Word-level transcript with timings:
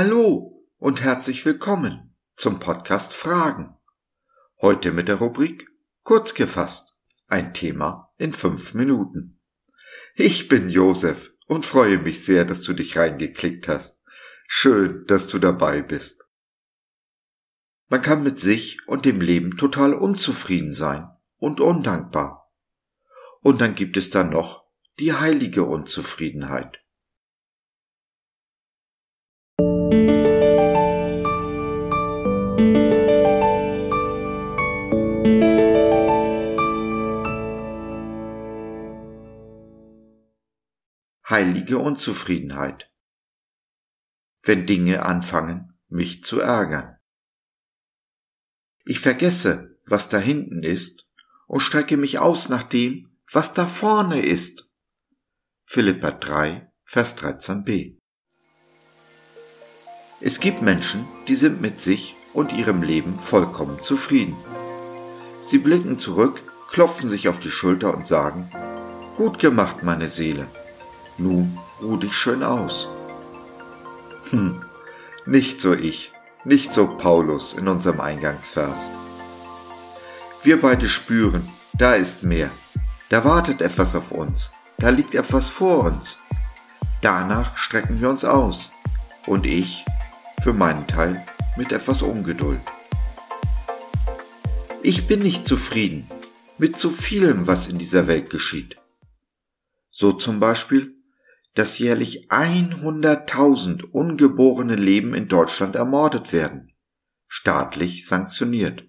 Hallo 0.00 0.64
und 0.76 1.00
herzlich 1.00 1.44
willkommen 1.44 2.14
zum 2.36 2.60
Podcast 2.60 3.12
Fragen. 3.12 3.74
Heute 4.60 4.92
mit 4.92 5.08
der 5.08 5.16
Rubrik 5.16 5.66
Kurz 6.04 6.34
gefasst. 6.34 6.96
Ein 7.26 7.52
Thema 7.52 8.12
in 8.16 8.32
fünf 8.32 8.74
Minuten. 8.74 9.40
Ich 10.14 10.46
bin 10.46 10.70
Josef 10.70 11.32
und 11.48 11.66
freue 11.66 11.98
mich 11.98 12.24
sehr, 12.24 12.44
dass 12.44 12.62
du 12.62 12.74
dich 12.74 12.96
reingeklickt 12.96 13.66
hast. 13.66 14.04
Schön, 14.46 15.04
dass 15.08 15.26
du 15.26 15.40
dabei 15.40 15.82
bist. 15.82 16.28
Man 17.88 18.00
kann 18.00 18.22
mit 18.22 18.38
sich 18.38 18.78
und 18.86 19.04
dem 19.04 19.20
Leben 19.20 19.56
total 19.56 19.94
unzufrieden 19.94 20.74
sein 20.74 21.08
und 21.38 21.60
undankbar. 21.60 22.52
Und 23.40 23.60
dann 23.60 23.74
gibt 23.74 23.96
es 23.96 24.10
da 24.10 24.22
noch 24.22 24.62
die 25.00 25.12
heilige 25.12 25.64
Unzufriedenheit. 25.64 26.78
Heilige 41.28 41.78
Unzufriedenheit. 41.78 42.90
Wenn 44.42 44.66
Dinge 44.66 45.04
anfangen, 45.04 45.78
mich 45.88 46.24
zu 46.24 46.40
ärgern. 46.40 46.96
Ich 48.84 49.00
vergesse, 49.00 49.78
was 49.84 50.08
da 50.08 50.18
hinten 50.18 50.62
ist, 50.62 51.06
und 51.46 51.60
strecke 51.60 51.96
mich 51.96 52.18
aus 52.18 52.48
nach 52.48 52.62
dem, 52.62 53.10
was 53.30 53.52
da 53.54 53.66
vorne 53.66 54.20
ist. 54.20 54.70
Philippa 55.64 56.12
3, 56.12 56.70
Vers 56.84 57.18
13b. 57.18 57.98
Es 60.20 60.40
gibt 60.40 60.62
Menschen, 60.62 61.06
die 61.26 61.36
sind 61.36 61.60
mit 61.60 61.80
sich 61.80 62.16
und 62.32 62.52
ihrem 62.52 62.82
Leben 62.82 63.18
vollkommen 63.18 63.80
zufrieden. 63.82 64.36
Sie 65.42 65.58
blicken 65.58 65.98
zurück, 65.98 66.40
klopfen 66.70 67.08
sich 67.08 67.28
auf 67.28 67.38
die 67.38 67.50
Schulter 67.50 67.94
und 67.94 68.06
sagen, 68.06 68.50
Gut 69.16 69.38
gemacht, 69.40 69.82
meine 69.82 70.08
Seele. 70.08 70.46
Nun 71.18 71.58
ruh 71.82 71.96
dich 71.96 72.14
schön 72.14 72.42
aus. 72.42 72.88
Hm, 74.30 74.62
nicht 75.26 75.60
so 75.60 75.74
ich, 75.74 76.12
nicht 76.44 76.72
so 76.72 76.86
Paulus 76.86 77.54
in 77.54 77.68
unserem 77.68 78.00
Eingangsvers. 78.00 78.90
Wir 80.42 80.60
beide 80.60 80.88
spüren, 80.88 81.46
da 81.74 81.94
ist 81.94 82.22
mehr, 82.22 82.50
da 83.08 83.24
wartet 83.24 83.60
etwas 83.60 83.94
auf 83.94 84.12
uns, 84.12 84.52
da 84.78 84.90
liegt 84.90 85.14
etwas 85.14 85.48
vor 85.48 85.84
uns. 85.84 86.18
Danach 87.00 87.58
strecken 87.58 88.00
wir 88.00 88.08
uns 88.08 88.24
aus 88.24 88.72
und 89.26 89.46
ich, 89.46 89.84
für 90.42 90.52
meinen 90.52 90.86
Teil, 90.86 91.26
mit 91.56 91.72
etwas 91.72 92.02
Ungeduld. 92.02 92.60
Ich 94.82 95.06
bin 95.06 95.20
nicht 95.20 95.46
zufrieden 95.46 96.08
mit 96.58 96.76
zu 96.76 96.90
vielem, 96.90 97.46
was 97.46 97.68
in 97.68 97.78
dieser 97.78 98.06
Welt 98.06 98.30
geschieht. 98.30 98.76
So 99.90 100.12
zum 100.12 100.40
Beispiel 100.40 100.97
dass 101.58 101.78
jährlich 101.80 102.30
100.000 102.30 103.90
ungeborene 103.90 104.76
Leben 104.76 105.12
in 105.12 105.26
Deutschland 105.26 105.74
ermordet 105.74 106.32
werden, 106.32 106.72
staatlich 107.26 108.06
sanktioniert. 108.06 108.88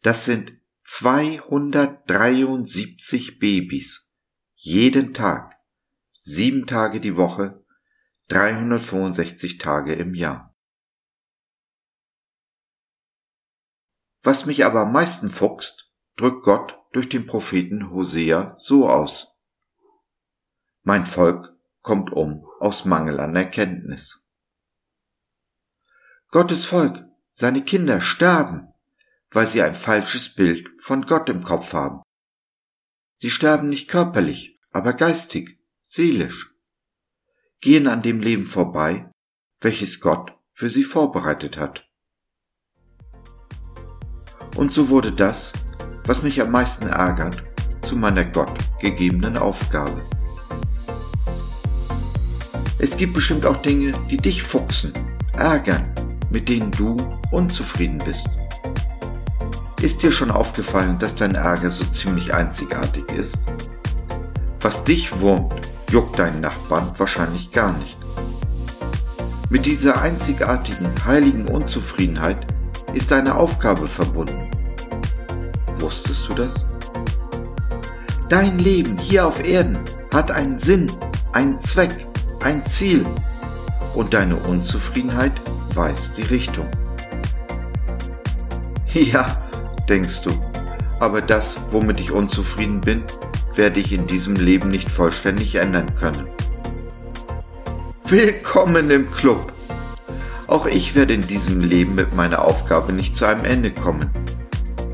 Das 0.00 0.24
sind 0.24 0.60
273 0.84 3.40
Babys, 3.40 4.16
jeden 4.54 5.12
Tag, 5.12 5.56
sieben 6.12 6.68
Tage 6.68 7.00
die 7.00 7.16
Woche, 7.16 7.64
365 8.28 9.58
Tage 9.58 9.94
im 9.94 10.14
Jahr. 10.14 10.56
Was 14.22 14.46
mich 14.46 14.64
aber 14.64 14.82
am 14.82 14.92
meisten 14.92 15.30
fuchst, 15.30 15.92
drückt 16.14 16.44
Gott 16.44 16.78
durch 16.92 17.08
den 17.08 17.26
Propheten 17.26 17.90
Hosea 17.90 18.54
so 18.56 18.88
aus. 18.88 19.42
Mein 20.84 21.06
Volk 21.06 21.55
kommt 21.86 22.12
um 22.12 22.44
aus 22.58 22.84
Mangel 22.84 23.20
an 23.20 23.36
Erkenntnis. 23.36 24.20
Gottes 26.32 26.64
Volk, 26.64 27.04
seine 27.28 27.62
Kinder 27.62 28.00
sterben, 28.00 28.74
weil 29.30 29.46
sie 29.46 29.62
ein 29.62 29.76
falsches 29.76 30.34
Bild 30.34 30.68
von 30.80 31.06
Gott 31.06 31.28
im 31.28 31.44
Kopf 31.44 31.72
haben. 31.74 32.02
Sie 33.18 33.30
sterben 33.30 33.68
nicht 33.68 33.88
körperlich, 33.88 34.58
aber 34.72 34.94
geistig, 34.94 35.60
seelisch, 35.80 36.50
gehen 37.60 37.86
an 37.86 38.02
dem 38.02 38.20
Leben 38.20 38.46
vorbei, 38.46 39.08
welches 39.60 40.00
Gott 40.00 40.32
für 40.54 40.68
sie 40.68 40.82
vorbereitet 40.82 41.56
hat. 41.56 41.88
Und 44.56 44.74
so 44.74 44.88
wurde 44.88 45.12
das, 45.12 45.52
was 46.04 46.24
mich 46.24 46.40
am 46.40 46.50
meisten 46.50 46.88
ärgert, 46.88 47.44
zu 47.82 47.94
meiner 47.94 48.24
Gott 48.24 48.58
gegebenen 48.80 49.36
Aufgabe. 49.36 50.15
Es 52.78 52.96
gibt 52.96 53.14
bestimmt 53.14 53.46
auch 53.46 53.56
Dinge, 53.62 53.92
die 54.10 54.18
dich 54.18 54.42
fuchsen, 54.42 54.92
ärgern, 55.36 55.82
mit 56.30 56.48
denen 56.48 56.70
du 56.72 56.96
unzufrieden 57.30 57.98
bist. 58.04 58.28
Ist 59.80 60.02
dir 60.02 60.12
schon 60.12 60.30
aufgefallen, 60.30 60.98
dass 60.98 61.14
dein 61.14 61.34
Ärger 61.34 61.70
so 61.70 61.84
ziemlich 61.86 62.34
einzigartig 62.34 63.04
ist? 63.16 63.40
Was 64.60 64.84
dich 64.84 65.20
wurmt, 65.20 65.54
juckt 65.90 66.18
deinen 66.18 66.40
Nachbarn 66.40 66.92
wahrscheinlich 66.98 67.50
gar 67.52 67.72
nicht. 67.78 67.96
Mit 69.48 69.64
dieser 69.64 70.02
einzigartigen, 70.02 70.92
heiligen 71.04 71.48
Unzufriedenheit 71.48 72.46
ist 72.92 73.12
eine 73.12 73.36
Aufgabe 73.36 73.88
verbunden. 73.88 74.50
Wusstest 75.78 76.28
du 76.28 76.34
das? 76.34 76.66
Dein 78.28 78.58
Leben 78.58 78.98
hier 78.98 79.26
auf 79.26 79.44
Erden 79.44 79.78
hat 80.12 80.30
einen 80.30 80.58
Sinn, 80.58 80.90
einen 81.32 81.60
Zweck 81.60 82.05
ein 82.46 82.64
Ziel 82.64 83.04
und 83.94 84.14
deine 84.14 84.36
Unzufriedenheit 84.36 85.32
weist 85.74 86.16
die 86.16 86.22
Richtung. 86.22 86.66
Ja, 88.92 89.42
denkst 89.90 90.22
du, 90.22 90.30
aber 91.00 91.20
das, 91.20 91.58
womit 91.70 92.00
ich 92.00 92.12
unzufrieden 92.12 92.80
bin, 92.80 93.02
werde 93.54 93.80
ich 93.80 93.92
in 93.92 94.06
diesem 94.06 94.36
Leben 94.36 94.70
nicht 94.70 94.90
vollständig 94.90 95.56
ändern 95.56 95.94
können. 95.96 96.26
Willkommen 98.04 98.90
im 98.90 99.10
Club! 99.10 99.52
Auch 100.46 100.66
ich 100.66 100.94
werde 100.94 101.14
in 101.14 101.26
diesem 101.26 101.60
Leben 101.60 101.96
mit 101.96 102.14
meiner 102.14 102.42
Aufgabe 102.42 102.92
nicht 102.92 103.16
zu 103.16 103.26
einem 103.26 103.44
Ende 103.44 103.72
kommen. 103.72 104.08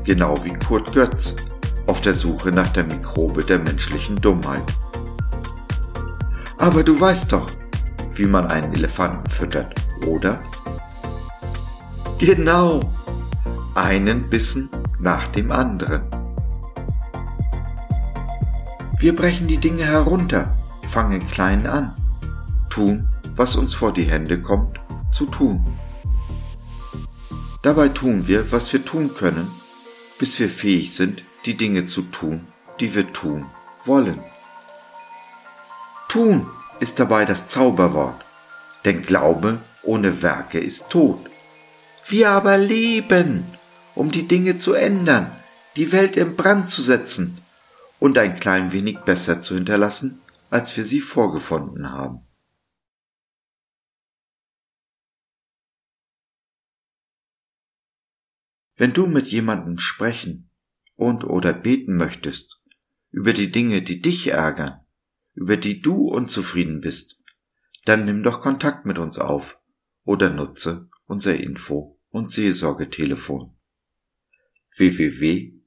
Genau 0.03 0.43
wie 0.43 0.53
Kurt 0.53 0.91
Götz 0.91 1.35
auf 1.85 2.01
der 2.01 2.15
Suche 2.15 2.51
nach 2.51 2.73
der 2.73 2.83
Mikrobe 2.83 3.43
der 3.43 3.59
menschlichen 3.59 4.19
Dummheit. 4.19 4.63
Aber 6.63 6.81
du 6.81 6.97
weißt 6.97 7.33
doch, 7.33 7.45
wie 8.15 8.25
man 8.25 8.47
einen 8.47 8.73
Elefanten 8.73 9.29
füttert, 9.29 9.75
oder? 10.07 10.41
Genau, 12.19 12.89
einen 13.75 14.29
Bissen 14.29 14.69
nach 14.97 15.27
dem 15.27 15.51
anderen. 15.51 16.03
Wir 18.97 19.13
brechen 19.13 19.49
die 19.49 19.57
Dinge 19.57 19.83
herunter, 19.83 20.55
fangen 20.87 21.27
klein 21.27 21.67
an, 21.67 21.91
tun, 22.69 23.09
was 23.35 23.57
uns 23.57 23.73
vor 23.73 23.91
die 23.91 24.09
Hände 24.09 24.41
kommt, 24.41 24.79
zu 25.11 25.25
tun. 25.25 25.65
Dabei 27.61 27.89
tun 27.89 28.29
wir, 28.29 28.53
was 28.53 28.71
wir 28.71 28.85
tun 28.85 29.13
können, 29.13 29.49
bis 30.17 30.39
wir 30.39 30.47
fähig 30.47 30.95
sind, 30.95 31.25
die 31.45 31.57
Dinge 31.57 31.87
zu 31.87 32.03
tun, 32.03 32.47
die 32.79 32.95
wir 32.95 33.11
tun 33.11 33.47
wollen. 33.83 34.23
Tun 36.13 36.45
ist 36.79 36.99
dabei 36.99 37.25
das 37.25 37.49
Zauberwort, 37.49 38.23
denn 38.85 39.01
Glaube 39.01 39.59
ohne 39.81 40.21
Werke 40.21 40.59
ist 40.59 40.91
tot. 40.91 41.27
Wir 42.07 42.29
aber 42.29 42.59
leben, 42.59 43.43
um 43.95 44.11
die 44.11 44.27
Dinge 44.27 44.59
zu 44.59 44.73
ändern, 44.73 45.35
die 45.75 45.91
Welt 45.91 46.15
in 46.15 46.35
Brand 46.35 46.69
zu 46.69 46.83
setzen 46.83 47.41
und 47.99 48.19
ein 48.19 48.35
klein 48.35 48.71
wenig 48.71 48.99
besser 48.99 49.41
zu 49.41 49.55
hinterlassen, 49.55 50.21
als 50.51 50.77
wir 50.77 50.85
sie 50.85 51.01
vorgefunden 51.01 51.89
haben. 51.89 52.19
Wenn 58.75 58.93
du 58.93 59.07
mit 59.07 59.25
jemandem 59.25 59.79
sprechen 59.79 60.51
und 60.95 61.23
oder 61.23 61.53
beten 61.53 61.97
möchtest 61.97 62.61
über 63.09 63.33
die 63.33 63.49
Dinge, 63.49 63.81
die 63.81 63.99
dich 63.99 64.27
ärgern, 64.27 64.82
über 65.33 65.57
die 65.57 65.81
du 65.81 66.07
unzufrieden 66.07 66.81
bist, 66.81 67.19
dann 67.85 68.05
nimm 68.05 68.23
doch 68.23 68.41
Kontakt 68.41 68.85
mit 68.85 68.97
uns 68.97 69.19
auf 69.19 69.59
oder 70.03 70.29
nutze 70.29 70.89
unser 71.05 71.37
Info- 71.37 71.99
und 72.09 72.31
Seelsorgetelefon 72.31 73.57
www.gott.biz 74.77 75.63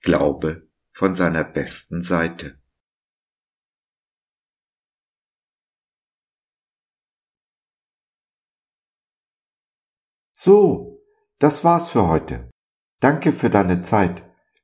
Glaube 0.00 0.68
von 0.90 1.14
seiner 1.14 1.44
besten 1.44 2.02
Seite. 2.02 2.58
So, 10.32 11.00
das 11.38 11.62
war's 11.62 11.90
für 11.90 12.08
heute. 12.08 12.50
Danke 12.98 13.32
für 13.32 13.48
deine 13.48 13.82
Zeit. 13.82 14.31